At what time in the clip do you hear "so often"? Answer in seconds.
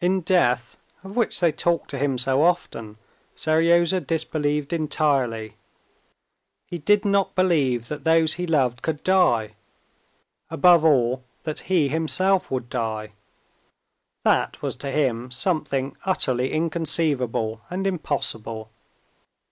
2.16-2.96